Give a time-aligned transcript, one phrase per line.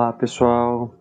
[0.00, 0.94] Olá pessoal,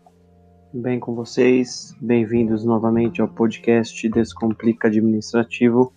[0.74, 1.96] bem com vocês?
[2.02, 5.94] Bem-vindos novamente ao podcast Descomplica Administrativo.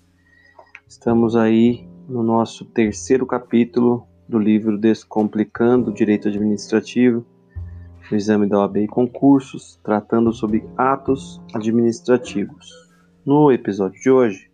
[0.86, 7.26] Estamos aí no nosso terceiro capítulo do livro Descomplicando Direito Administrativo,
[8.08, 12.70] o exame da OAB e concursos, tratando sobre atos administrativos.
[13.26, 14.48] No episódio de hoje,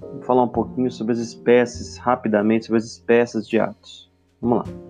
[0.00, 4.10] vou falar um pouquinho sobre as espécies, rapidamente, sobre as espécies de atos.
[4.42, 4.87] Vamos lá.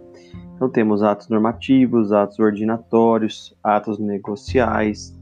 [0.55, 5.17] Então temos atos normativos, atos ordinatórios, atos negociais,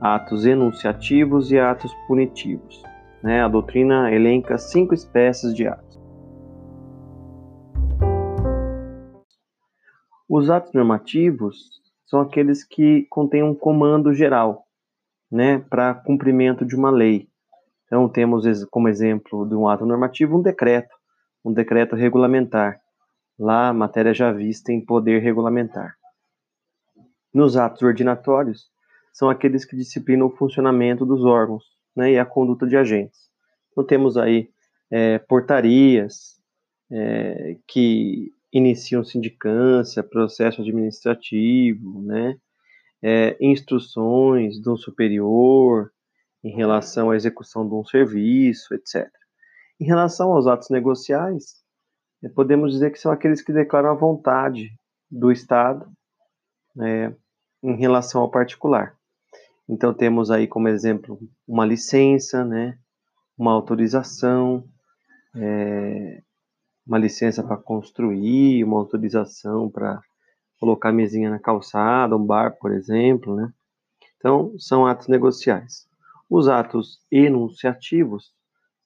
[0.00, 2.82] atos enunciativos e atos punitivos.
[3.22, 3.42] Né?
[3.42, 5.98] A doutrina elenca cinco espécies de atos.
[10.28, 14.64] Os atos normativos são aqueles que contêm um comando geral
[15.30, 17.28] né, para cumprimento de uma lei.
[17.86, 20.94] Então temos como exemplo de um ato normativo um decreto,
[21.42, 22.78] um decreto regulamentar
[23.38, 25.96] lá matéria já vista em poder regulamentar.
[27.32, 28.70] Nos atos ordinatórios,
[29.12, 33.28] são aqueles que disciplinam o funcionamento dos órgãos né, e a conduta de agentes.
[33.72, 34.50] Então, temos aí
[34.90, 36.40] é, portarias
[36.90, 42.36] é, que iniciam sindicância, processo administrativo, né,
[43.02, 45.92] é, instruções de um superior
[46.42, 49.08] em relação à execução de um serviço, etc.
[49.80, 51.62] Em relação aos atos negociais,
[52.34, 54.70] podemos dizer que são aqueles que declaram a vontade
[55.10, 55.88] do Estado
[56.74, 57.14] né,
[57.62, 58.96] em relação ao particular.
[59.68, 62.78] Então temos aí como exemplo uma licença, né,
[63.36, 64.64] uma autorização,
[65.36, 66.22] é,
[66.86, 70.00] uma licença para construir, uma autorização para
[70.58, 73.52] colocar mesinha na calçada, um bar, por exemplo, né?
[74.16, 75.86] Então são atos negociais.
[76.28, 78.32] Os atos enunciativos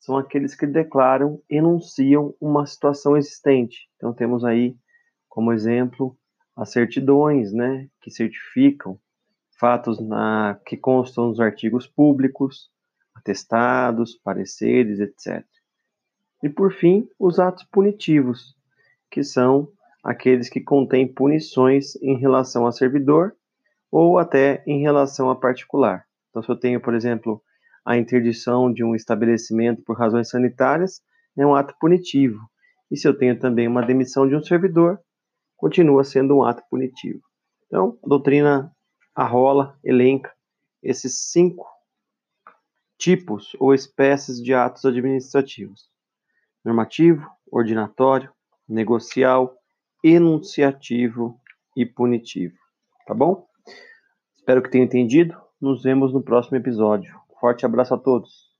[0.03, 3.89] são aqueles que declaram, enunciam uma situação existente.
[3.97, 4.77] Então temos aí
[5.28, 6.17] como exemplo
[6.56, 8.98] as certidões, né, que certificam
[9.58, 12.68] fatos na, que constam nos artigos públicos,
[13.14, 15.46] atestados, pareceres, etc.
[16.42, 18.57] E por fim, os atos punitivos,
[19.08, 19.69] que são
[20.02, 23.36] aqueles que contêm punições em relação a servidor
[23.89, 26.05] ou até em relação a particular.
[26.30, 27.40] Então, se eu tenho, por exemplo,
[27.85, 31.03] a interdição de um estabelecimento por razões sanitárias
[31.37, 32.39] é um ato punitivo.
[32.91, 35.01] E se eu tenho também uma demissão de um servidor,
[35.57, 37.23] continua sendo um ato punitivo.
[37.67, 38.70] Então, a doutrina
[39.15, 40.33] arrola, elenca
[40.83, 41.67] esses cinco
[42.98, 45.89] tipos ou espécies de atos administrativos:
[46.64, 48.31] normativo, ordinatório,
[48.69, 49.57] negocial,
[50.05, 51.41] enunciativo
[51.77, 52.57] e punitivo.
[53.07, 53.47] Tá bom?
[54.37, 55.41] Espero que tenham entendido.
[55.61, 57.21] Nos vemos no próximo episódio.
[57.42, 58.52] Forte abraço a todos.